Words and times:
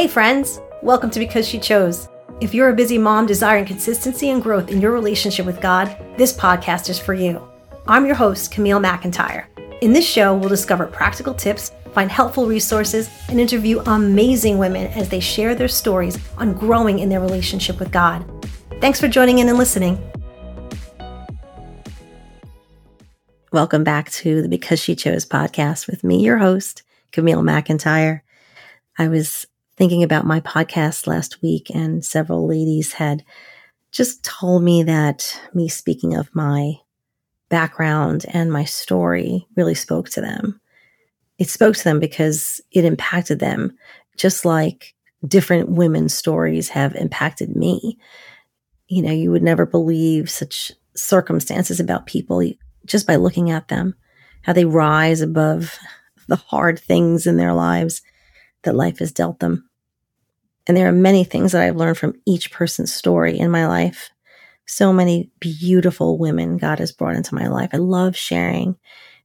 Hey, 0.00 0.08
friends! 0.08 0.62
Welcome 0.82 1.10
to 1.10 1.18
Because 1.18 1.46
She 1.46 1.58
Chose. 1.58 2.08
If 2.40 2.54
you're 2.54 2.70
a 2.70 2.74
busy 2.74 2.96
mom 2.96 3.26
desiring 3.26 3.66
consistency 3.66 4.30
and 4.30 4.42
growth 4.42 4.70
in 4.70 4.80
your 4.80 4.92
relationship 4.92 5.44
with 5.44 5.60
God, 5.60 5.94
this 6.16 6.32
podcast 6.32 6.88
is 6.88 6.98
for 6.98 7.12
you. 7.12 7.46
I'm 7.86 8.06
your 8.06 8.14
host, 8.14 8.50
Camille 8.50 8.80
McIntyre. 8.80 9.44
In 9.82 9.92
this 9.92 10.08
show, 10.08 10.34
we'll 10.34 10.48
discover 10.48 10.86
practical 10.86 11.34
tips, 11.34 11.72
find 11.92 12.10
helpful 12.10 12.46
resources, 12.46 13.10
and 13.28 13.38
interview 13.38 13.80
amazing 13.80 14.56
women 14.56 14.86
as 14.92 15.10
they 15.10 15.20
share 15.20 15.54
their 15.54 15.68
stories 15.68 16.18
on 16.38 16.54
growing 16.54 17.00
in 17.00 17.10
their 17.10 17.20
relationship 17.20 17.78
with 17.78 17.92
God. 17.92 18.24
Thanks 18.80 18.98
for 18.98 19.06
joining 19.06 19.40
in 19.40 19.50
and 19.50 19.58
listening. 19.58 20.02
Welcome 23.52 23.84
back 23.84 24.10
to 24.12 24.40
the 24.40 24.48
Because 24.48 24.80
She 24.80 24.96
Chose 24.96 25.26
podcast 25.26 25.86
with 25.86 26.02
me, 26.02 26.24
your 26.24 26.38
host, 26.38 26.84
Camille 27.12 27.42
McIntyre. 27.42 28.22
I 28.96 29.08
was 29.08 29.46
thinking 29.80 30.02
about 30.02 30.26
my 30.26 30.40
podcast 30.40 31.06
last 31.06 31.40
week, 31.40 31.70
and 31.74 32.04
several 32.04 32.46
ladies 32.46 32.92
had 32.92 33.24
just 33.92 34.22
told 34.22 34.62
me 34.62 34.82
that 34.82 35.40
me 35.54 35.70
speaking 35.70 36.14
of 36.14 36.28
my 36.34 36.74
background 37.48 38.26
and 38.28 38.52
my 38.52 38.62
story 38.62 39.46
really 39.56 39.74
spoke 39.74 40.10
to 40.10 40.20
them. 40.20 40.60
It 41.38 41.48
spoke 41.48 41.76
to 41.76 41.84
them 41.84 41.98
because 41.98 42.60
it 42.72 42.84
impacted 42.84 43.38
them, 43.38 43.74
just 44.18 44.44
like 44.44 44.94
different 45.26 45.70
women's 45.70 46.12
stories 46.12 46.68
have 46.68 46.94
impacted 46.94 47.56
me. 47.56 47.96
You 48.88 49.00
know, 49.00 49.12
you 49.12 49.30
would 49.30 49.42
never 49.42 49.64
believe 49.64 50.28
such 50.28 50.72
circumstances 50.94 51.80
about 51.80 52.04
people 52.04 52.42
just 52.84 53.06
by 53.06 53.16
looking 53.16 53.50
at 53.50 53.68
them, 53.68 53.94
how 54.42 54.52
they 54.52 54.66
rise 54.66 55.22
above 55.22 55.78
the 56.28 56.36
hard 56.36 56.78
things 56.78 57.26
in 57.26 57.38
their 57.38 57.54
lives 57.54 58.02
that 58.64 58.76
life 58.76 58.98
has 58.98 59.10
dealt 59.10 59.38
them. 59.38 59.69
And 60.70 60.76
there 60.76 60.86
are 60.86 60.92
many 60.92 61.24
things 61.24 61.50
that 61.50 61.62
I've 61.62 61.74
learned 61.74 61.98
from 61.98 62.14
each 62.26 62.52
person's 62.52 62.94
story 62.94 63.36
in 63.36 63.50
my 63.50 63.66
life. 63.66 64.08
So 64.66 64.92
many 64.92 65.28
beautiful 65.40 66.16
women 66.16 66.58
God 66.58 66.78
has 66.78 66.92
brought 66.92 67.16
into 67.16 67.34
my 67.34 67.48
life. 67.48 67.70
I 67.72 67.78
love 67.78 68.16
sharing 68.16 68.76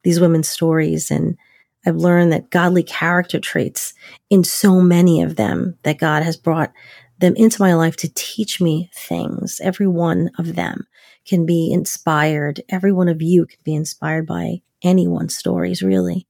these 0.01 0.19
women's 0.19 0.49
stories 0.49 1.11
and 1.11 1.37
I've 1.85 1.97
learned 1.97 2.31
that 2.31 2.49
godly 2.49 2.81
character 2.81 3.39
traits 3.39 3.93
in 4.31 4.43
so 4.43 4.81
many 4.81 5.21
of 5.21 5.35
them 5.35 5.77
that 5.83 5.99
God 5.99 6.23
has 6.23 6.35
brought 6.35 6.73
them 7.19 7.35
into 7.35 7.61
my 7.61 7.75
life 7.75 7.95
to 7.97 8.11
teach 8.15 8.59
me 8.59 8.89
things. 8.91 9.61
Every 9.63 9.85
one 9.85 10.31
of 10.39 10.55
them 10.55 10.87
can 11.27 11.45
be 11.45 11.71
inspired. 11.71 12.59
Every 12.69 12.91
one 12.91 13.07
of 13.07 13.21
you 13.21 13.45
can 13.45 13.59
be 13.63 13.75
inspired 13.75 14.25
by 14.25 14.63
anyone's 14.81 15.37
stories, 15.37 15.83
really. 15.83 16.25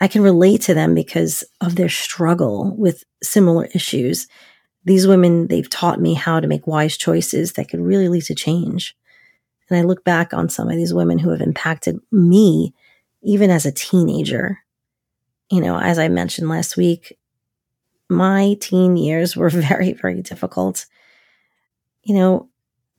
I 0.00 0.08
can 0.08 0.22
relate 0.22 0.62
to 0.62 0.74
them 0.74 0.94
because 0.94 1.44
of 1.60 1.76
their 1.76 1.88
struggle 1.88 2.74
with 2.76 3.04
similar 3.22 3.66
issues. 3.74 4.28
These 4.84 5.06
women, 5.06 5.48
they've 5.48 5.68
taught 5.68 6.00
me 6.00 6.14
how 6.14 6.40
to 6.40 6.46
make 6.46 6.66
wise 6.66 6.96
choices 6.96 7.54
that 7.54 7.68
could 7.68 7.80
really 7.80 8.08
lead 8.08 8.24
to 8.24 8.34
change. 8.34 8.96
And 9.68 9.78
I 9.78 9.82
look 9.82 10.04
back 10.04 10.32
on 10.32 10.48
some 10.48 10.68
of 10.68 10.76
these 10.76 10.94
women 10.94 11.18
who 11.18 11.30
have 11.30 11.40
impacted 11.40 11.98
me 12.12 12.74
even 13.22 13.50
as 13.50 13.66
a 13.66 13.72
teenager. 13.72 14.58
You 15.50 15.60
know, 15.60 15.78
as 15.78 15.98
I 15.98 16.08
mentioned 16.08 16.48
last 16.48 16.76
week, 16.76 17.18
my 18.08 18.56
teen 18.60 18.96
years 18.96 19.36
were 19.36 19.50
very, 19.50 19.92
very 19.92 20.22
difficult. 20.22 20.86
You 22.02 22.14
know, 22.14 22.48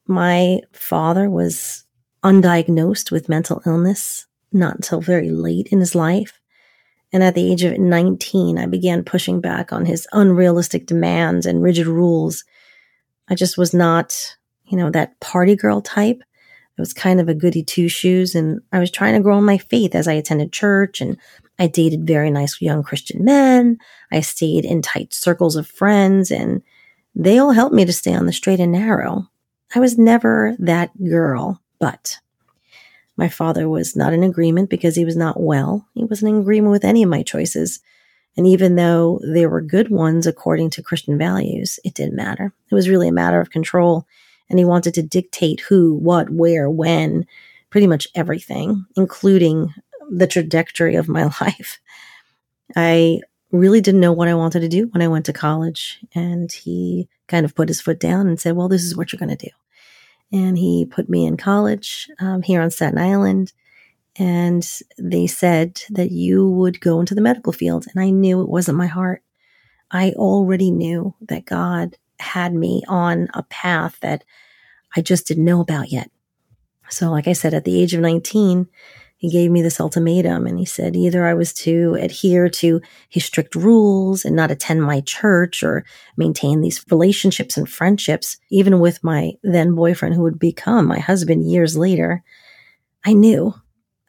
my 0.06 0.60
father 0.74 1.30
was 1.30 1.86
undiagnosed 2.24 3.12
with 3.12 3.30
mental 3.30 3.62
illness 3.66 4.26
not 4.52 4.76
until 4.76 5.00
very 5.00 5.30
late 5.30 5.68
in 5.68 5.80
his 5.80 5.96
life. 5.96 6.40
And 7.12 7.24
at 7.24 7.36
the 7.36 7.52
age 7.52 7.64
of 7.64 7.78
19, 7.78 8.58
I 8.58 8.66
began 8.68 9.04
pushing 9.04 9.42
back 9.42 9.74
on 9.74 9.86
his 9.86 10.08
unrealistic 10.12 10.86
demands 10.86 11.46
and 11.46 11.64
rigid 11.64 11.88
rules. 11.88 12.44
I 13.28 13.36
just 13.36 13.58
was 13.58 13.74
not, 13.74 14.38
you 14.66 14.78
know, 14.78 14.92
that 14.92 15.20
party 15.20 15.56
girl 15.56 15.82
type. 15.82 16.22
I 16.78 16.82
was 16.82 16.94
kind 16.94 17.20
of 17.20 17.28
a 17.28 17.34
goody 17.34 17.64
two 17.64 17.90
shoes 17.90 18.36
and 18.36 18.62
I 18.72 18.80
was 18.80 18.92
trying 18.92 19.16
to 19.16 19.20
grow 19.22 19.38
in 19.38 19.44
my 19.44 19.58
faith 19.58 19.96
as 19.96 20.08
I 20.08 20.14
attended 20.14 20.54
church 20.54 21.02
and 21.02 21.18
I 21.58 21.68
dated 21.68 22.08
very 22.08 22.32
nice 22.32 22.62
young 22.62 22.84
Christian 22.84 23.26
men. 23.26 23.80
I 24.12 24.22
stayed 24.22 24.64
in 24.64 24.82
tight 24.82 25.14
circles 25.14 25.56
of 25.56 25.68
friends 25.68 26.32
and 26.32 26.62
they 27.16 27.38
all 27.38 27.52
helped 27.52 27.76
me 27.76 27.86
to 27.86 27.92
stay 27.92 28.14
on 28.14 28.28
the 28.28 28.34
straight 28.34 28.62
and 28.62 28.72
narrow. 28.72 29.28
I 29.76 29.80
was 29.80 29.98
never 29.98 30.56
that 30.60 30.92
girl, 31.04 31.62
but 31.80 32.18
my 33.20 33.28
father 33.28 33.68
was 33.68 33.98
not 33.98 34.14
in 34.14 34.24
agreement 34.24 34.70
because 34.70 34.96
he 34.96 35.04
was 35.04 35.18
not 35.18 35.40
well. 35.40 35.86
He 35.94 36.06
wasn't 36.06 36.34
in 36.34 36.40
agreement 36.40 36.72
with 36.72 36.86
any 36.86 37.04
of 37.04 37.10
my 37.10 37.22
choices. 37.22 37.82
And 38.38 38.48
even 38.48 38.78
though 38.78 39.20
they 39.24 39.46
were 39.46 39.62
good 39.62 39.90
ones 39.90 40.26
according 40.26 40.70
to 40.72 40.82
Christian 40.82 41.18
values, 41.18 41.80
it 41.84 41.94
didn't 41.94 42.16
matter. 42.16 42.54
It 42.72 42.76
was 42.76 42.88
really 42.88 43.10
a 43.10 43.14
matter 43.14 43.42
of 43.42 43.52
control. 43.52 44.08
And 44.50 44.58
he 44.58 44.64
wanted 44.64 44.94
to 44.94 45.04
dictate 45.04 45.60
who, 45.60 45.96
what, 45.96 46.30
where, 46.30 46.70
when, 46.70 47.26
pretty 47.70 47.88
much 47.88 48.08
everything, 48.16 48.86
including 48.96 49.74
the 50.10 50.26
trajectory 50.26 50.96
of 50.96 51.10
my 51.10 51.24
life. 51.42 51.80
I 52.78 53.20
really 53.52 53.82
didn't 53.82 54.00
know 54.00 54.14
what 54.14 54.30
I 54.30 54.34
wanted 54.34 54.62
to 54.62 54.70
do 54.70 54.88
when 54.92 55.02
I 55.02 55.10
went 55.10 55.26
to 55.26 55.34
college. 55.34 56.00
And 56.16 56.50
he 56.50 57.10
kind 57.28 57.46
of 57.46 57.54
put 57.54 57.68
his 57.68 57.82
foot 57.82 58.00
down 58.00 58.28
and 58.28 58.40
said, 58.40 58.56
Well, 58.56 58.70
this 58.70 58.84
is 58.84 58.96
what 58.96 59.12
you're 59.12 59.20
going 59.20 59.36
to 59.36 59.48
do 59.48 59.52
and 60.32 60.58
he 60.58 60.86
put 60.86 61.10
me 61.10 61.26
in 61.26 61.38
college 61.38 62.10
um, 62.20 62.42
here 62.42 62.62
on 62.62 62.72
Staten 62.72 63.00
Island. 63.00 63.54
And 64.16 64.68
they 64.98 65.28
said 65.28 65.82
that 65.92 66.12
you 66.12 66.50
would 66.50 66.82
go 66.82 67.00
into 67.00 67.16
the 67.16 67.22
medical 67.22 67.54
field. 67.54 67.86
And 67.94 68.04
I 68.04 68.10
knew 68.10 68.42
it 68.42 68.50
wasn't 68.50 68.78
my 68.78 68.88
heart. 68.88 69.24
I 69.92 70.12
already 70.12 70.72
knew 70.72 71.16
that 71.22 71.46
God 71.46 71.96
had 72.20 72.54
me 72.54 72.84
on 72.88 73.30
a 73.34 73.44
path 73.44 73.98
that 74.02 74.24
I 74.96 75.02
just 75.02 75.28
didn't 75.28 75.46
know 75.46 75.62
about 75.62 75.92
yet. 75.92 76.12
So, 76.90 77.10
like 77.12 77.28
I 77.28 77.34
said, 77.34 77.54
at 77.54 77.66
the 77.66 77.82
age 77.82 77.94
of 77.94 78.02
19, 78.02 78.68
he 79.20 79.30
gave 79.30 79.52
me 79.52 79.62
this 79.62 79.82
ultimatum 79.82 80.48
and 80.48 80.58
he 80.58 80.64
said 80.64 80.96
either 80.96 81.26
I 81.26 81.34
was 81.34 81.52
to 81.56 81.96
adhere 82.00 82.48
to 82.50 82.82
his 83.10 83.26
strict 83.26 83.54
rules 83.54 84.24
and 84.24 84.34
not 84.34 84.50
attend 84.50 84.82
my 84.82 85.02
church 85.02 85.62
or 85.62 85.84
maintain 86.16 86.62
these 86.62 86.86
relationships 86.90 87.58
and 87.58 87.70
friendships, 87.70 88.38
even 88.50 88.80
with 88.80 89.04
my 89.04 89.34
then 89.44 89.76
boyfriend 89.76 90.16
who 90.16 90.22
would 90.22 90.40
become 90.40 90.88
my 90.88 91.00
husband 91.00 91.52
years 91.52 91.76
later. 91.76 92.24
I 93.06 93.12
knew, 93.12 93.54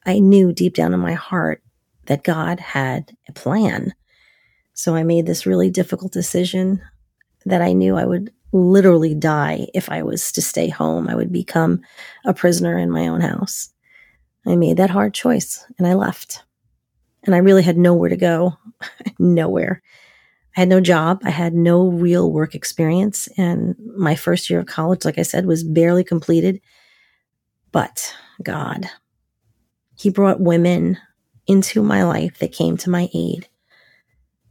I 0.06 0.20
knew 0.20 0.52
deep 0.52 0.74
down 0.76 0.94
in 0.94 1.00
my 1.00 1.14
heart 1.14 1.60
that 2.06 2.22
God 2.22 2.60
had 2.60 3.16
a 3.28 3.32
plan. 3.32 3.94
So 4.74 4.94
I 4.94 5.02
made 5.02 5.26
this 5.26 5.44
really 5.44 5.70
difficult 5.70 6.12
decision 6.12 6.80
that 7.46 7.62
I 7.62 7.72
knew 7.72 7.96
I 7.96 8.06
would 8.06 8.32
literally 8.52 9.16
die 9.16 9.66
if 9.74 9.90
I 9.90 10.04
was 10.04 10.30
to 10.32 10.42
stay 10.42 10.68
home. 10.68 11.08
I 11.08 11.16
would 11.16 11.32
become 11.32 11.80
a 12.24 12.32
prisoner 12.32 12.78
in 12.78 12.92
my 12.92 13.08
own 13.08 13.22
house. 13.22 13.70
I 14.46 14.56
made 14.56 14.76
that 14.78 14.90
hard 14.90 15.14
choice 15.14 15.64
and 15.78 15.86
I 15.86 15.94
left. 15.94 16.44
And 17.24 17.34
I 17.34 17.38
really 17.38 17.62
had 17.62 17.76
nowhere 17.76 18.08
to 18.08 18.16
go, 18.16 18.56
nowhere. 19.18 19.82
I 20.56 20.60
had 20.60 20.68
no 20.68 20.80
job. 20.80 21.20
I 21.24 21.30
had 21.30 21.54
no 21.54 21.88
real 21.88 22.32
work 22.32 22.54
experience. 22.54 23.28
And 23.36 23.76
my 23.96 24.14
first 24.16 24.50
year 24.50 24.60
of 24.60 24.66
college, 24.66 25.04
like 25.04 25.18
I 25.18 25.22
said, 25.22 25.46
was 25.46 25.62
barely 25.62 26.02
completed. 26.02 26.60
But 27.72 28.14
God, 28.42 28.90
He 29.96 30.10
brought 30.10 30.40
women 30.40 30.98
into 31.46 31.82
my 31.82 32.04
life 32.04 32.38
that 32.38 32.52
came 32.52 32.76
to 32.78 32.90
my 32.90 33.08
aid. 33.14 33.48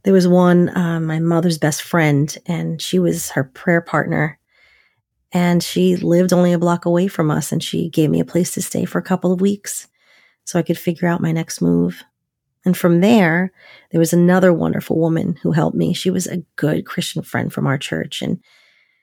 There 0.04 0.14
was 0.14 0.26
one, 0.26 0.74
uh, 0.74 1.00
my 1.00 1.18
mother's 1.18 1.58
best 1.58 1.82
friend, 1.82 2.34
and 2.46 2.80
she 2.80 2.98
was 2.98 3.30
her 3.30 3.44
prayer 3.44 3.82
partner 3.82 4.39
and 5.32 5.62
she 5.62 5.96
lived 5.96 6.32
only 6.32 6.52
a 6.52 6.58
block 6.58 6.84
away 6.84 7.06
from 7.06 7.30
us 7.30 7.52
and 7.52 7.62
she 7.62 7.88
gave 7.88 8.10
me 8.10 8.20
a 8.20 8.24
place 8.24 8.52
to 8.52 8.62
stay 8.62 8.84
for 8.84 8.98
a 8.98 9.02
couple 9.02 9.32
of 9.32 9.40
weeks 9.40 9.88
so 10.44 10.58
I 10.58 10.62
could 10.62 10.78
figure 10.78 11.08
out 11.08 11.20
my 11.20 11.32
next 11.32 11.60
move. 11.60 12.02
And 12.64 12.76
from 12.76 13.00
there, 13.00 13.52
there 13.90 14.00
was 14.00 14.12
another 14.12 14.52
wonderful 14.52 14.98
woman 14.98 15.36
who 15.42 15.52
helped 15.52 15.76
me. 15.76 15.94
She 15.94 16.10
was 16.10 16.26
a 16.26 16.42
good 16.56 16.84
Christian 16.84 17.22
friend 17.22 17.52
from 17.52 17.66
our 17.66 17.78
church 17.78 18.20
and 18.22 18.40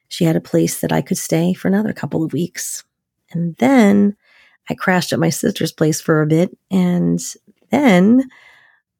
she 0.09 0.25
had 0.25 0.35
a 0.35 0.41
place 0.41 0.81
that 0.81 0.91
I 0.91 1.01
could 1.01 1.17
stay 1.17 1.53
for 1.53 1.67
another 1.67 1.93
couple 1.93 2.23
of 2.23 2.33
weeks. 2.33 2.83
And 3.31 3.55
then 3.57 4.15
I 4.69 4.73
crashed 4.73 5.13
at 5.13 5.19
my 5.19 5.29
sister's 5.29 5.71
place 5.71 6.01
for 6.01 6.21
a 6.21 6.27
bit. 6.27 6.55
And 6.69 7.19
then 7.71 8.29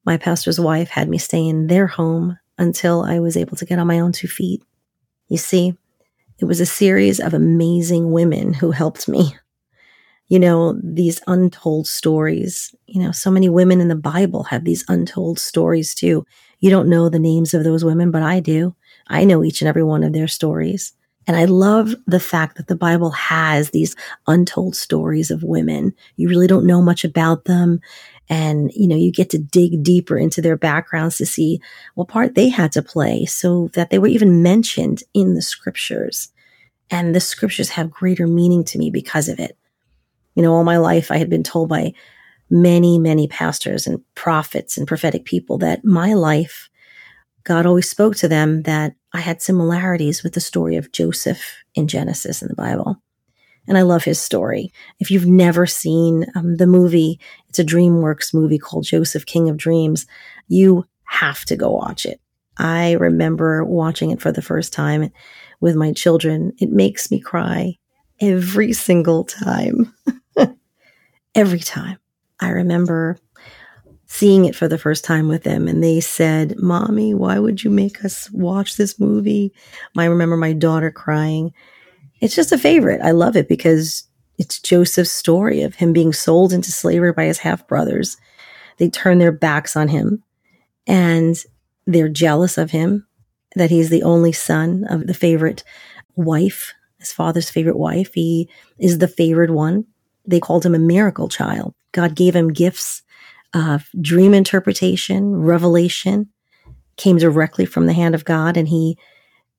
my 0.04 0.16
pastor's 0.16 0.58
wife 0.58 0.88
had 0.88 1.08
me 1.08 1.18
stay 1.18 1.46
in 1.46 1.66
their 1.66 1.86
home 1.86 2.38
until 2.58 3.02
I 3.02 3.20
was 3.20 3.36
able 3.36 3.56
to 3.56 3.64
get 3.64 3.78
on 3.78 3.86
my 3.86 4.00
own 4.00 4.12
two 4.12 4.28
feet. 4.28 4.62
You 5.28 5.36
see, 5.36 5.76
it 6.38 6.44
was 6.44 6.60
a 6.60 6.66
series 6.66 7.20
of 7.20 7.34
amazing 7.34 8.12
women 8.12 8.54
who 8.54 8.70
helped 8.70 9.08
me. 9.08 9.34
You 10.28 10.38
know, 10.38 10.78
these 10.82 11.20
untold 11.26 11.86
stories. 11.86 12.74
You 12.86 13.02
know, 13.02 13.12
so 13.12 13.30
many 13.30 13.48
women 13.48 13.80
in 13.80 13.88
the 13.88 13.96
Bible 13.96 14.44
have 14.44 14.64
these 14.64 14.84
untold 14.88 15.38
stories 15.38 15.94
too. 15.94 16.24
You 16.60 16.70
don't 16.70 16.88
know 16.88 17.08
the 17.08 17.18
names 17.18 17.54
of 17.54 17.64
those 17.64 17.84
women, 17.84 18.10
but 18.10 18.22
I 18.22 18.40
do. 18.40 18.74
I 19.08 19.24
know 19.24 19.42
each 19.42 19.62
and 19.62 19.68
every 19.68 19.84
one 19.84 20.02
of 20.04 20.12
their 20.12 20.28
stories. 20.28 20.92
And 21.26 21.36
I 21.36 21.44
love 21.44 21.94
the 22.06 22.20
fact 22.20 22.56
that 22.56 22.68
the 22.68 22.76
Bible 22.76 23.10
has 23.10 23.70
these 23.70 23.94
untold 24.26 24.74
stories 24.74 25.30
of 25.30 25.42
women. 25.42 25.94
You 26.16 26.28
really 26.28 26.46
don't 26.46 26.66
know 26.66 26.80
much 26.80 27.04
about 27.04 27.44
them. 27.44 27.80
And, 28.28 28.70
you 28.74 28.86
know, 28.86 28.96
you 28.96 29.10
get 29.10 29.30
to 29.30 29.38
dig 29.38 29.82
deeper 29.82 30.18
into 30.18 30.42
their 30.42 30.56
backgrounds 30.56 31.16
to 31.16 31.26
see 31.26 31.60
what 31.94 32.08
part 32.08 32.34
they 32.34 32.48
had 32.48 32.72
to 32.72 32.82
play 32.82 33.24
so 33.24 33.68
that 33.74 33.90
they 33.90 33.98
were 33.98 34.08
even 34.08 34.42
mentioned 34.42 35.02
in 35.14 35.34
the 35.34 35.42
scriptures. 35.42 36.30
And 36.90 37.14
the 37.14 37.20
scriptures 37.20 37.70
have 37.70 37.90
greater 37.90 38.26
meaning 38.26 38.64
to 38.64 38.78
me 38.78 38.90
because 38.90 39.28
of 39.28 39.40
it. 39.40 39.56
You 40.34 40.42
know, 40.42 40.52
all 40.52 40.64
my 40.64 40.76
life 40.76 41.10
I 41.10 41.16
had 41.16 41.30
been 41.30 41.42
told 41.42 41.68
by 41.68 41.94
many, 42.50 42.98
many 42.98 43.28
pastors 43.28 43.86
and 43.86 44.02
prophets 44.14 44.76
and 44.76 44.86
prophetic 44.86 45.24
people 45.24 45.58
that 45.58 45.84
my 45.84 46.14
life, 46.14 46.68
God 47.44 47.66
always 47.66 47.88
spoke 47.88 48.16
to 48.16 48.28
them 48.28 48.62
that 48.62 48.94
I 49.12 49.20
had 49.20 49.42
similarities 49.42 50.22
with 50.22 50.34
the 50.34 50.40
story 50.40 50.76
of 50.76 50.92
Joseph 50.92 51.56
in 51.74 51.88
Genesis 51.88 52.42
in 52.42 52.48
the 52.48 52.54
Bible. 52.54 53.02
And 53.68 53.76
I 53.76 53.82
love 53.82 54.02
his 54.02 54.20
story. 54.20 54.72
If 54.98 55.10
you've 55.10 55.26
never 55.26 55.66
seen 55.66 56.26
um, 56.34 56.56
the 56.56 56.66
movie, 56.66 57.20
it's 57.48 57.58
a 57.58 57.64
DreamWorks 57.64 58.32
movie 58.32 58.58
called 58.58 58.84
Joseph, 58.84 59.26
King 59.26 59.48
of 59.48 59.56
Dreams. 59.56 60.06
You 60.48 60.86
have 61.04 61.44
to 61.46 61.56
go 61.56 61.70
watch 61.70 62.06
it. 62.06 62.20
I 62.56 62.92
remember 62.92 63.64
watching 63.64 64.10
it 64.10 64.20
for 64.20 64.32
the 64.32 64.42
first 64.42 64.72
time 64.72 65.10
with 65.60 65.76
my 65.76 65.92
children. 65.92 66.52
It 66.58 66.70
makes 66.70 67.10
me 67.10 67.20
cry 67.20 67.76
every 68.20 68.72
single 68.72 69.24
time. 69.24 69.94
every 71.34 71.60
time. 71.60 71.98
I 72.40 72.50
remember 72.50 73.18
seeing 74.06 74.46
it 74.46 74.56
for 74.56 74.68
the 74.68 74.78
first 74.78 75.04
time 75.04 75.28
with 75.28 75.42
them 75.42 75.68
and 75.68 75.82
they 75.82 76.00
said, 76.00 76.58
Mommy, 76.58 77.14
why 77.14 77.38
would 77.38 77.62
you 77.62 77.70
make 77.70 78.04
us 78.04 78.30
watch 78.30 78.76
this 78.76 78.98
movie? 78.98 79.52
I 79.96 80.06
remember 80.06 80.36
my 80.36 80.54
daughter 80.54 80.90
crying. 80.90 81.52
It's 82.20 82.34
just 82.34 82.52
a 82.52 82.58
favorite. 82.58 83.00
I 83.02 83.12
love 83.12 83.36
it 83.36 83.48
because 83.48 84.04
it's 84.38 84.60
Joseph's 84.60 85.10
story 85.10 85.62
of 85.62 85.76
him 85.76 85.92
being 85.92 86.12
sold 86.12 86.52
into 86.52 86.72
slavery 86.72 87.12
by 87.12 87.24
his 87.24 87.38
half 87.38 87.66
brothers. 87.66 88.16
They 88.78 88.88
turn 88.88 89.18
their 89.18 89.32
backs 89.32 89.76
on 89.76 89.88
him 89.88 90.22
and 90.86 91.36
they're 91.86 92.08
jealous 92.08 92.58
of 92.58 92.70
him 92.70 93.06
that 93.56 93.70
he's 93.70 93.90
the 93.90 94.02
only 94.02 94.32
son 94.32 94.84
of 94.88 95.06
the 95.06 95.14
favorite 95.14 95.64
wife, 96.16 96.72
his 96.98 97.12
father's 97.12 97.50
favorite 97.50 97.78
wife. 97.78 98.14
He 98.14 98.48
is 98.78 98.98
the 98.98 99.08
favored 99.08 99.50
one. 99.50 99.84
They 100.26 100.40
called 100.40 100.64
him 100.64 100.74
a 100.74 100.80
miracle 100.80 101.28
child. 101.28 101.74
God 101.92 102.14
gave 102.14 102.36
him 102.36 102.52
gifts 102.52 103.02
of 103.54 103.88
dream 104.00 104.34
interpretation, 104.34 105.34
revelation, 105.36 106.28
came 106.96 107.16
directly 107.16 107.64
from 107.64 107.86
the 107.86 107.92
hand 107.92 108.14
of 108.14 108.24
God, 108.24 108.56
and 108.56 108.68
he 108.68 108.98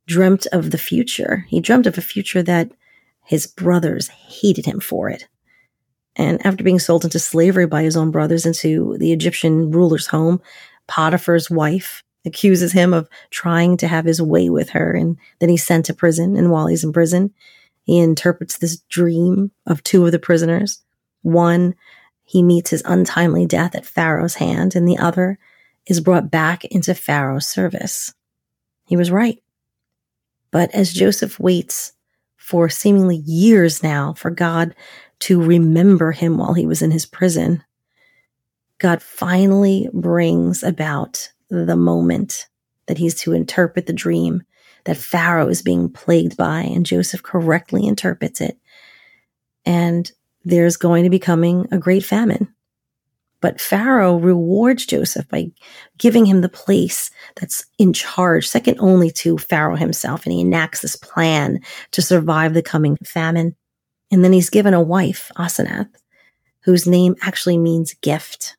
dreamt 0.10 0.48
of 0.52 0.72
the 0.72 0.78
future. 0.78 1.46
He 1.48 1.62
dreamt 1.62 1.86
of 1.86 1.98
a 1.98 2.02
future 2.02 2.42
that 2.44 2.72
his 3.24 3.46
brothers 3.46 4.08
hated 4.08 4.66
him 4.66 4.80
for 4.80 5.08
it. 5.08 5.28
And 6.16 6.44
after 6.46 6.64
being 6.64 6.80
sold 6.80 7.06
into 7.06 7.20
slavery 7.20 7.68
by 7.68 7.84
his 7.84 7.96
own 7.96 8.10
brothers 8.10 8.46
into 8.46 8.98
the 8.98 9.14
Egyptian 9.14 9.70
ruler's 9.70 10.08
home, 10.08 10.42
Potiphar's 10.88 11.50
wife 11.50 12.04
accuses 12.26 12.72
him 12.72 12.92
of 12.92 13.08
trying 13.30 13.78
to 13.78 13.88
have 13.88 14.04
his 14.04 14.22
way 14.22 14.50
with 14.50 14.70
her. 14.72 14.92
And 14.94 15.18
then 15.38 15.50
he's 15.50 15.66
sent 15.66 15.86
to 15.86 15.94
prison. 15.94 16.36
And 16.36 16.50
while 16.50 16.66
he's 16.66 16.84
in 16.84 16.92
prison, 16.92 17.32
he 17.84 18.00
interprets 18.00 18.58
this 18.58 18.78
dream 18.90 19.52
of 19.68 19.84
two 19.84 20.06
of 20.06 20.12
the 20.12 20.20
prisoners. 20.20 20.82
One 21.22 21.76
he 22.24 22.44
meets 22.44 22.72
his 22.72 22.84
untimely 22.86 23.46
death 23.46 23.74
at 23.74 23.86
Pharaoh's 23.86 24.36
hand, 24.36 24.76
and 24.76 24.88
the 24.88 25.00
other 25.00 25.40
is 25.88 26.00
brought 26.00 26.30
back 26.30 26.64
into 26.66 26.94
Pharaoh's 26.94 27.48
service. 27.48 28.14
He 28.86 28.96
was 28.96 29.10
right. 29.10 29.42
But 30.52 30.74
as 30.74 30.94
Joseph 30.94 31.40
waits 31.40 31.94
for 32.38 32.70
seemingly 32.70 33.18
years 33.18 33.84
now 33.84 34.14
for 34.14 34.32
God 34.32 34.76
to 35.20 35.42
remember 35.42 36.12
him 36.12 36.38
while 36.38 36.54
he 36.54 36.66
was 36.66 36.82
in 36.82 36.92
his 36.92 37.06
prison, 37.06 37.64
God 38.80 39.02
finally 39.02 39.90
brings 39.94 40.64
about 40.64 41.30
the 41.50 41.76
moment 41.76 42.48
that 42.88 42.98
he's 42.98 43.16
to 43.22 43.34
interpret 43.34 43.86
the 43.86 43.94
dream 43.94 44.44
that 44.86 44.98
Pharaoh 44.98 45.50
is 45.50 45.62
being 45.62 45.90
plagued 45.90 46.38
by, 46.38 46.62
and 46.62 46.86
Joseph 46.86 47.22
correctly 47.22 47.86
interprets 47.86 48.42
it. 48.42 48.58
And 49.66 50.10
there's 50.46 50.78
going 50.78 51.04
to 51.04 51.10
be 51.10 51.20
coming 51.20 51.68
a 51.72 51.78
great 51.78 52.04
famine. 52.04 52.54
But 53.42 53.62
Pharaoh 53.62 54.18
rewards 54.18 54.86
Joseph 54.86 55.28
by 55.30 55.52
giving 55.98 56.26
him 56.26 56.42
the 56.42 56.50
place 56.50 57.10
that's 57.36 57.66
in 57.78 57.94
charge, 57.94 58.48
second 58.48 58.78
only 58.80 59.12
to 59.12 59.38
Pharaoh 59.38 59.78
himself. 59.78 60.26
And 60.26 60.34
he 60.34 60.42
enacts 60.42 60.82
this 60.82 60.96
plan 60.96 61.62
to 61.92 62.02
survive 62.02 62.54
the 62.54 62.62
coming 62.62 62.98
famine. 63.06 63.56
And 64.12 64.24
then 64.24 64.34
he's 64.34 64.50
given 64.50 64.74
a 64.74 64.82
wife, 64.82 65.32
Asenath, 65.38 65.90
whose 66.62 66.88
name 66.88 67.16
actually 67.22 67.58
means 67.58 67.94
gift. 68.02 68.58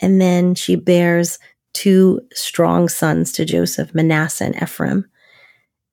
And 0.00 0.20
then 0.20 0.54
she 0.54 0.76
bears 0.76 1.38
two 1.74 2.20
strong 2.32 2.88
sons 2.88 3.32
to 3.32 3.44
Joseph, 3.44 3.94
Manasseh 3.94 4.44
and 4.44 4.62
Ephraim. 4.62 5.04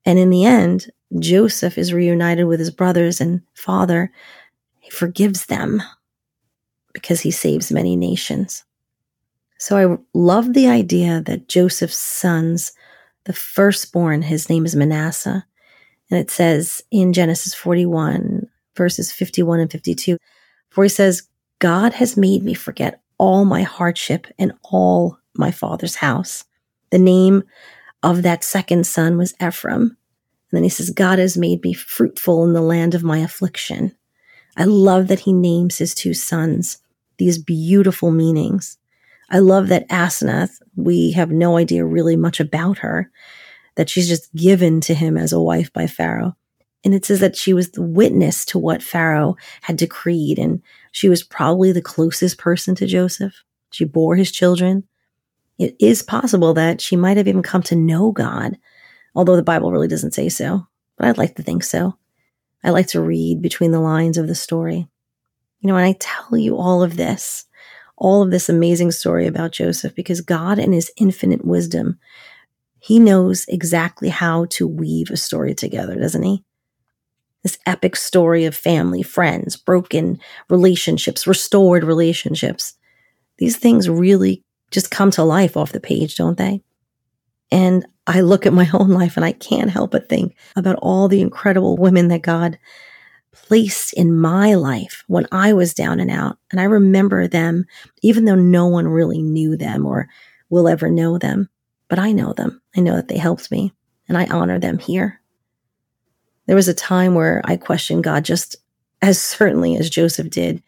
And 0.06 0.18
in 0.18 0.30
the 0.30 0.44
end, 0.44 0.90
Joseph 1.18 1.76
is 1.76 1.92
reunited 1.92 2.46
with 2.46 2.60
his 2.60 2.70
brothers 2.70 3.20
and 3.20 3.42
father 3.54 4.10
he 4.88 4.96
forgives 4.96 5.46
them 5.46 5.82
because 6.92 7.20
he 7.20 7.30
saves 7.30 7.72
many 7.72 7.96
nations. 7.96 8.64
So 9.58 9.76
I 9.76 9.98
love 10.14 10.54
the 10.54 10.68
idea 10.68 11.20
that 11.26 11.48
Joseph's 11.48 11.96
sons, 11.96 12.72
the 13.24 13.32
firstborn, 13.32 14.22
his 14.22 14.48
name 14.48 14.64
is 14.64 14.76
Manasseh. 14.76 15.44
And 16.10 16.20
it 16.20 16.30
says 16.30 16.82
in 16.90 17.12
Genesis 17.12 17.54
41, 17.54 18.48
verses 18.76 19.12
51 19.12 19.60
and 19.60 19.70
52, 19.70 20.16
for 20.70 20.84
he 20.84 20.88
says, 20.88 21.28
God 21.58 21.92
has 21.94 22.16
made 22.16 22.44
me 22.44 22.54
forget 22.54 23.02
all 23.18 23.44
my 23.44 23.62
hardship 23.62 24.28
and 24.38 24.52
all 24.62 25.18
my 25.34 25.50
father's 25.50 25.96
house. 25.96 26.44
The 26.90 26.98
name 26.98 27.42
of 28.02 28.22
that 28.22 28.44
second 28.44 28.86
son 28.86 29.18
was 29.18 29.34
Ephraim. 29.42 29.82
And 29.82 30.56
then 30.56 30.62
he 30.62 30.68
says, 30.68 30.90
God 30.90 31.18
has 31.18 31.36
made 31.36 31.62
me 31.62 31.72
fruitful 31.74 32.44
in 32.44 32.52
the 32.52 32.62
land 32.62 32.94
of 32.94 33.02
my 33.02 33.18
affliction. 33.18 33.94
I 34.58 34.64
love 34.64 35.06
that 35.08 35.20
he 35.20 35.32
names 35.32 35.78
his 35.78 35.94
two 35.94 36.12
sons 36.12 36.78
these 37.18 37.38
beautiful 37.38 38.12
meanings. 38.12 38.78
I 39.30 39.40
love 39.40 39.68
that 39.68 39.88
Asenath, 39.88 40.60
we 40.76 41.10
have 41.12 41.30
no 41.30 41.56
idea 41.56 41.84
really 41.84 42.16
much 42.16 42.38
about 42.38 42.78
her, 42.78 43.10
that 43.74 43.90
she's 43.90 44.08
just 44.08 44.32
given 44.34 44.80
to 44.82 44.94
him 44.94 45.16
as 45.16 45.32
a 45.32 45.40
wife 45.40 45.72
by 45.72 45.86
Pharaoh. 45.86 46.36
And 46.84 46.94
it 46.94 47.04
says 47.04 47.20
that 47.20 47.36
she 47.36 47.52
was 47.52 47.70
the 47.70 47.82
witness 47.82 48.44
to 48.46 48.58
what 48.58 48.82
Pharaoh 48.82 49.36
had 49.62 49.76
decreed, 49.76 50.38
and 50.38 50.62
she 50.92 51.08
was 51.08 51.24
probably 51.24 51.72
the 51.72 51.82
closest 51.82 52.38
person 52.38 52.74
to 52.76 52.86
Joseph. 52.86 53.42
She 53.72 53.84
bore 53.84 54.14
his 54.14 54.30
children. 54.30 54.84
It 55.58 55.74
is 55.80 56.02
possible 56.02 56.54
that 56.54 56.80
she 56.80 56.94
might 56.96 57.16
have 57.16 57.26
even 57.26 57.42
come 57.42 57.62
to 57.64 57.76
know 57.76 58.12
God, 58.12 58.56
although 59.14 59.36
the 59.36 59.42
Bible 59.42 59.72
really 59.72 59.88
doesn't 59.88 60.14
say 60.14 60.28
so, 60.28 60.66
but 60.96 61.08
I'd 61.08 61.18
like 61.18 61.34
to 61.34 61.42
think 61.42 61.64
so. 61.64 61.96
I 62.64 62.70
like 62.70 62.88
to 62.88 63.00
read 63.00 63.40
between 63.40 63.70
the 63.70 63.80
lines 63.80 64.18
of 64.18 64.26
the 64.28 64.34
story. 64.34 64.88
You 65.60 65.68
know, 65.68 65.76
and 65.76 65.86
I 65.86 65.96
tell 65.98 66.36
you 66.36 66.56
all 66.56 66.82
of 66.82 66.96
this, 66.96 67.46
all 67.96 68.22
of 68.22 68.30
this 68.30 68.48
amazing 68.48 68.92
story 68.92 69.26
about 69.26 69.52
Joseph, 69.52 69.94
because 69.94 70.20
God 70.20 70.58
in 70.58 70.72
his 70.72 70.92
infinite 70.96 71.44
wisdom, 71.44 71.98
he 72.78 72.98
knows 72.98 73.44
exactly 73.48 74.08
how 74.08 74.46
to 74.50 74.68
weave 74.68 75.10
a 75.10 75.16
story 75.16 75.54
together, 75.54 75.96
doesn't 75.96 76.22
he? 76.22 76.44
This 77.42 77.58
epic 77.66 77.96
story 77.96 78.44
of 78.44 78.54
family, 78.56 79.02
friends, 79.02 79.56
broken 79.56 80.20
relationships, 80.48 81.26
restored 81.26 81.84
relationships. 81.84 82.74
These 83.38 83.56
things 83.56 83.88
really 83.88 84.42
just 84.70 84.90
come 84.90 85.10
to 85.12 85.24
life 85.24 85.56
off 85.56 85.72
the 85.72 85.80
page, 85.80 86.16
don't 86.16 86.36
they? 86.38 86.62
And 87.50 87.86
I 88.06 88.20
look 88.20 88.46
at 88.46 88.52
my 88.52 88.68
own 88.74 88.90
life 88.90 89.16
and 89.16 89.24
I 89.24 89.32
can't 89.32 89.70
help 89.70 89.92
but 89.92 90.08
think 90.08 90.36
about 90.56 90.78
all 90.80 91.08
the 91.08 91.20
incredible 91.20 91.76
women 91.76 92.08
that 92.08 92.22
God 92.22 92.58
placed 93.32 93.92
in 93.92 94.18
my 94.18 94.54
life 94.54 95.04
when 95.06 95.26
I 95.30 95.52
was 95.52 95.74
down 95.74 96.00
and 96.00 96.10
out. 96.10 96.38
And 96.50 96.60
I 96.60 96.64
remember 96.64 97.26
them, 97.26 97.66
even 98.02 98.24
though 98.24 98.34
no 98.34 98.66
one 98.66 98.88
really 98.88 99.22
knew 99.22 99.56
them 99.56 99.86
or 99.86 100.08
will 100.50 100.68
ever 100.68 100.90
know 100.90 101.18
them. 101.18 101.48
But 101.88 101.98
I 101.98 102.12
know 102.12 102.32
them. 102.32 102.60
I 102.76 102.80
know 102.80 102.96
that 102.96 103.08
they 103.08 103.18
helped 103.18 103.50
me 103.50 103.72
and 104.08 104.18
I 104.18 104.26
honor 104.26 104.58
them 104.58 104.78
here. 104.78 105.20
There 106.46 106.56
was 106.56 106.68
a 106.68 106.74
time 106.74 107.14
where 107.14 107.42
I 107.44 107.56
questioned 107.56 108.04
God 108.04 108.24
just 108.24 108.56
as 109.02 109.22
certainly 109.22 109.76
as 109.76 109.90
Joseph 109.90 110.30
did 110.30 110.62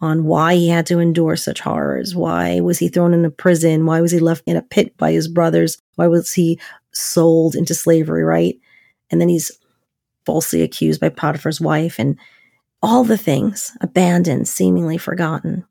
on 0.00 0.24
why 0.24 0.54
he 0.54 0.68
had 0.68 0.86
to 0.86 0.98
endure 0.98 1.36
such 1.36 1.60
horrors. 1.60 2.14
Why 2.14 2.60
was 2.60 2.78
he 2.78 2.88
thrown 2.88 3.12
in 3.12 3.24
a 3.24 3.30
prison? 3.30 3.86
Why 3.86 4.00
was 4.00 4.12
he 4.12 4.18
left 4.18 4.42
in 4.46 4.56
a 4.56 4.62
pit 4.62 4.96
by 4.96 5.12
his 5.12 5.28
brothers? 5.28 5.80
Why 5.96 6.06
was 6.06 6.32
he 6.32 6.58
sold 6.92 7.54
into 7.54 7.74
slavery, 7.74 8.24
right? 8.24 8.58
And 9.10 9.20
then 9.20 9.28
he's 9.28 9.52
falsely 10.24 10.62
accused 10.62 11.00
by 11.00 11.08
Potiphar's 11.08 11.60
wife 11.60 11.98
and 11.98 12.16
all 12.82 13.04
the 13.04 13.18
things 13.18 13.76
abandoned, 13.80 14.48
seemingly 14.48 14.96
forgotten. 14.96 15.64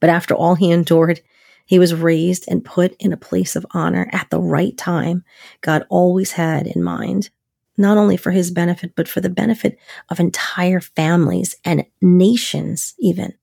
But 0.00 0.10
after 0.10 0.34
all 0.34 0.54
he 0.54 0.70
endured, 0.70 1.20
he 1.64 1.78
was 1.80 1.94
raised 1.94 2.44
and 2.48 2.64
put 2.64 2.94
in 3.00 3.12
a 3.12 3.16
place 3.16 3.56
of 3.56 3.66
honor 3.72 4.08
at 4.12 4.30
the 4.30 4.40
right 4.40 4.76
time 4.76 5.24
God 5.60 5.84
always 5.88 6.32
had 6.32 6.68
in 6.68 6.82
mind, 6.82 7.30
not 7.76 7.98
only 7.98 8.16
for 8.16 8.30
his 8.30 8.52
benefit, 8.52 8.92
but 8.94 9.08
for 9.08 9.20
the 9.20 9.28
benefit 9.28 9.76
of 10.08 10.20
entire 10.20 10.80
families 10.80 11.56
and 11.64 11.84
nations, 12.00 12.94
even. 13.00 13.34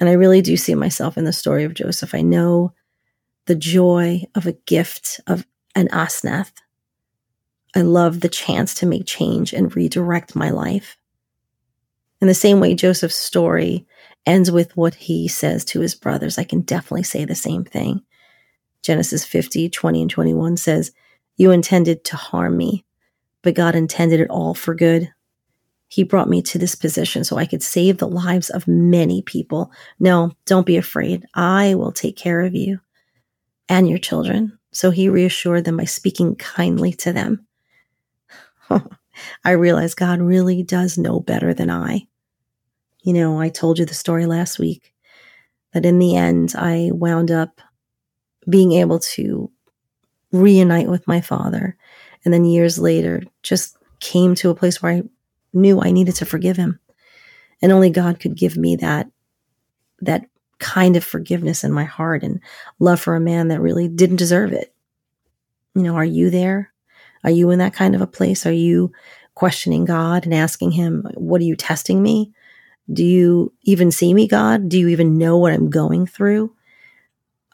And 0.00 0.08
I 0.08 0.12
really 0.12 0.40
do 0.40 0.56
see 0.56 0.74
myself 0.74 1.18
in 1.18 1.24
the 1.24 1.32
story 1.32 1.64
of 1.64 1.74
Joseph. 1.74 2.14
I 2.14 2.22
know 2.22 2.72
the 3.46 3.54
joy 3.54 4.22
of 4.34 4.46
a 4.46 4.56
gift 4.66 5.20
of 5.26 5.46
an 5.76 5.88
Asenath. 5.88 6.52
I 7.76 7.82
love 7.82 8.20
the 8.20 8.28
chance 8.28 8.74
to 8.74 8.86
make 8.86 9.06
change 9.06 9.52
and 9.52 9.76
redirect 9.76 10.34
my 10.34 10.50
life. 10.50 10.96
In 12.20 12.28
the 12.28 12.34
same 12.34 12.60
way, 12.60 12.74
Joseph's 12.74 13.16
story 13.16 13.86
ends 14.26 14.50
with 14.50 14.76
what 14.76 14.94
he 14.94 15.28
says 15.28 15.64
to 15.66 15.80
his 15.80 15.94
brothers. 15.94 16.38
I 16.38 16.44
can 16.44 16.62
definitely 16.62 17.02
say 17.02 17.24
the 17.24 17.34
same 17.34 17.64
thing. 17.64 18.02
Genesis 18.82 19.24
50, 19.24 19.68
20, 19.68 20.02
and 20.02 20.10
21 20.10 20.56
says, 20.56 20.92
You 21.36 21.50
intended 21.50 22.04
to 22.06 22.16
harm 22.16 22.56
me, 22.56 22.84
but 23.42 23.54
God 23.54 23.74
intended 23.74 24.20
it 24.20 24.30
all 24.30 24.54
for 24.54 24.74
good. 24.74 25.12
He 25.90 26.04
brought 26.04 26.28
me 26.28 26.40
to 26.42 26.58
this 26.58 26.76
position 26.76 27.24
so 27.24 27.36
I 27.36 27.46
could 27.46 27.64
save 27.64 27.98
the 27.98 28.06
lives 28.06 28.48
of 28.48 28.68
many 28.68 29.22
people. 29.22 29.72
No, 29.98 30.30
don't 30.46 30.64
be 30.64 30.76
afraid. 30.76 31.26
I 31.34 31.74
will 31.74 31.90
take 31.90 32.16
care 32.16 32.42
of 32.42 32.54
you 32.54 32.78
and 33.68 33.88
your 33.88 33.98
children. 33.98 34.56
So 34.70 34.92
he 34.92 35.08
reassured 35.08 35.64
them 35.64 35.78
by 35.78 35.86
speaking 35.86 36.36
kindly 36.36 36.92
to 36.92 37.12
them. 37.12 37.44
I 39.44 39.50
realize 39.50 39.96
God 39.96 40.20
really 40.20 40.62
does 40.62 40.96
know 40.96 41.18
better 41.18 41.52
than 41.52 41.70
I. 41.70 42.06
You 43.02 43.12
know, 43.12 43.40
I 43.40 43.48
told 43.48 43.80
you 43.80 43.84
the 43.84 43.92
story 43.92 44.26
last 44.26 44.60
week 44.60 44.94
that 45.72 45.84
in 45.84 45.98
the 45.98 46.14
end, 46.14 46.54
I 46.56 46.90
wound 46.92 47.32
up 47.32 47.60
being 48.48 48.70
able 48.72 49.00
to 49.00 49.50
reunite 50.30 50.88
with 50.88 51.08
my 51.08 51.20
father. 51.20 51.76
And 52.24 52.32
then 52.32 52.44
years 52.44 52.78
later, 52.78 53.24
just 53.42 53.76
came 53.98 54.36
to 54.36 54.50
a 54.50 54.54
place 54.54 54.80
where 54.80 54.92
I 54.92 55.02
knew 55.52 55.80
I 55.80 55.90
needed 55.90 56.16
to 56.16 56.26
forgive 56.26 56.56
him. 56.56 56.78
And 57.62 57.72
only 57.72 57.90
God 57.90 58.20
could 58.20 58.36
give 58.36 58.56
me 58.56 58.76
that, 58.76 59.10
that 60.00 60.26
kind 60.58 60.96
of 60.96 61.04
forgiveness 61.04 61.64
in 61.64 61.72
my 61.72 61.84
heart 61.84 62.22
and 62.22 62.40
love 62.78 63.00
for 63.00 63.16
a 63.16 63.20
man 63.20 63.48
that 63.48 63.60
really 63.60 63.88
didn't 63.88 64.16
deserve 64.16 64.52
it. 64.52 64.74
You 65.74 65.82
know, 65.82 65.96
are 65.96 66.04
you 66.04 66.30
there? 66.30 66.72
Are 67.24 67.30
you 67.30 67.50
in 67.50 67.58
that 67.58 67.74
kind 67.74 67.94
of 67.94 68.00
a 68.00 68.06
place? 68.06 68.46
Are 68.46 68.52
you 68.52 68.92
questioning 69.34 69.84
God 69.84 70.24
and 70.24 70.34
asking 70.34 70.72
him, 70.72 71.06
what 71.14 71.40
are 71.40 71.44
you 71.44 71.56
testing 71.56 72.02
me? 72.02 72.32
Do 72.92 73.04
you 73.04 73.52
even 73.62 73.90
see 73.90 74.12
me, 74.14 74.26
God? 74.26 74.68
Do 74.68 74.78
you 74.78 74.88
even 74.88 75.18
know 75.18 75.36
what 75.36 75.52
I'm 75.52 75.70
going 75.70 76.06
through? 76.06 76.54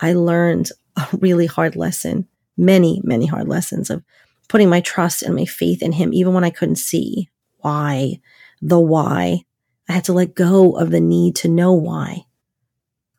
I 0.00 0.12
learned 0.12 0.70
a 0.96 1.06
really 1.12 1.46
hard 1.46 1.76
lesson, 1.76 2.26
many, 2.56 3.00
many 3.04 3.26
hard 3.26 3.48
lessons 3.48 3.90
of 3.90 4.02
putting 4.48 4.68
my 4.68 4.80
trust 4.80 5.22
and 5.22 5.34
my 5.34 5.44
faith 5.44 5.82
in 5.82 5.92
Him, 5.92 6.14
even 6.14 6.32
when 6.32 6.44
I 6.44 6.50
couldn't 6.50 6.76
see 6.76 7.28
why, 7.58 8.20
the 8.60 8.78
why. 8.78 9.42
I 9.88 9.92
had 9.92 10.04
to 10.04 10.12
let 10.12 10.34
go 10.34 10.72
of 10.76 10.90
the 10.90 11.00
need 11.00 11.36
to 11.36 11.48
know 11.48 11.72
why. 11.72 12.24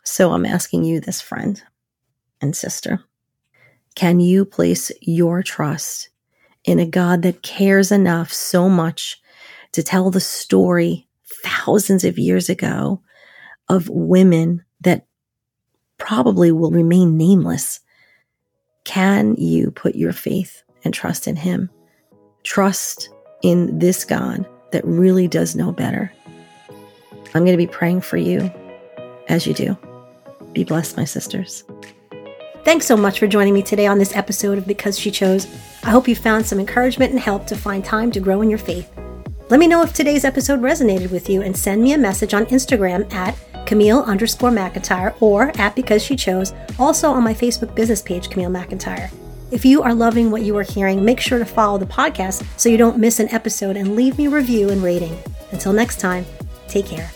So 0.03 0.32
I'm 0.32 0.46
asking 0.46 0.84
you 0.84 1.00
this, 1.00 1.22
friend 1.22 1.62
and 2.41 2.56
sister. 2.56 3.01
Can 3.96 4.20
you 4.20 4.46
place 4.46 4.91
your 5.01 5.41
trust 5.44 6.10
in 6.63 6.79
a 6.79 6.86
God 6.86 7.22
that 7.22 7.41
cares 7.41 7.91
enough 7.91 8.32
so 8.32 8.70
much 8.70 9.22
to 9.72 9.82
tell 9.82 10.12
the 10.12 10.20
story 10.20 11.08
thousands 11.44 12.03
of 12.03 12.20
years 12.20 12.50
ago 12.50 13.01
of 13.70 13.89
women 13.89 14.63
that 14.82 15.06
probably 15.98 16.51
will 16.51 16.72
remain 16.72 17.17
nameless. 17.17 17.79
Can 18.84 19.36
you 19.36 19.72
put 19.72 19.96
your 19.96 20.13
faith 20.13 20.63
and 20.84 20.94
trust 20.94 21.27
in 21.27 21.36
Him? 21.36 21.70
Trust 22.44 23.10
in 23.41 23.79
this 23.79 24.06
God 24.06 24.46
that 24.72 24.86
really 24.86 25.27
does 25.27 25.56
know 25.56 25.72
better. 25.72 26.12
I'm 27.34 27.44
going 27.46 27.51
to 27.51 27.58
be 27.58 27.67
praying 27.67 28.01
for 28.01 28.17
you 28.17 28.51
as 29.27 29.46
you 29.46 29.53
do. 29.53 29.77
Be 30.53 30.63
blessed, 30.63 30.98
my 30.98 31.06
sisters. 31.06 31.63
Thanks 32.63 32.86
so 32.86 32.98
much 32.98 33.20
for 33.20 33.27
joining 33.27 33.53
me 33.53 33.62
today 33.62 33.86
on 33.86 33.98
this 33.98 34.15
episode 34.15 34.58
of 34.58 34.67
Because 34.67 35.00
She 35.00 35.12
Chose. 35.12 35.48
I 35.84 35.89
hope 35.89 36.08
you 36.08 36.15
found 36.15 36.46
some 36.46 36.60
encouragement 36.60 37.12
and 37.12 37.20
help 37.20 37.48
to 37.48 37.56
find 37.56 37.84
time 37.86 38.12
to 38.12 38.20
grow 38.20 38.41
in 38.41 38.50
your 38.50 38.60
faith. 38.60 38.91
Let 39.50 39.60
me 39.60 39.67
know 39.67 39.82
if 39.82 39.94
today's 39.94 40.25
episode 40.25 40.60
resonated 40.60 41.12
with 41.12 41.29
you 41.29 41.41
and 41.41 41.56
send 41.56 41.82
me 41.82 41.94
a 41.94 41.98
message 41.98 42.34
on 42.34 42.46
Instagram 42.48 43.12
at 43.13 43.38
Camille 43.65 44.03
underscore 44.03 44.51
McIntyre 44.51 45.15
or 45.22 45.58
at 45.58 45.75
Because 45.75 46.03
She 46.03 46.17
Chose, 46.17 46.53
also 46.77 47.10
on 47.10 47.24
my 47.24 47.34
Facebook 47.34 47.74
business 47.74 48.01
page, 48.01 48.29
Camille 48.29 48.50
McIntyre. 48.50 49.12
If 49.50 49.63
you 49.63 49.82
are 49.82 49.94
loving 49.94 50.30
what 50.30 50.42
you 50.42 50.58
are 50.58 50.63
hearing, 50.63 51.06
make 51.06 51.22
sure 51.22 51.39
to 51.39 51.46
follow 51.46 51.77
the 51.77 51.86
podcast 51.86 52.46
so 52.60 52.68
you 52.68 52.77
don't 52.77 52.98
miss 52.98 53.20
an 53.20 53.30
episode 53.30 53.77
and 53.77 53.96
leave 53.96 54.18
me 54.18 54.25
a 54.25 54.30
review 54.30 54.70
and 54.70 54.84
rating. 54.84 55.18
Until 55.51 55.72
next 55.72 56.01
time, 56.01 56.25
take 56.68 56.86
care. 56.86 57.12